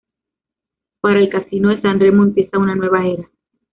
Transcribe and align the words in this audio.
Para 0.99 1.19
el 1.19 1.29
Casino 1.29 1.69
de 1.69 1.79
San 1.79 1.99
Remo 1.99 2.23
empieza 2.23 2.57
una 2.57 2.73
nueva 2.73 3.05
era. 3.05 3.29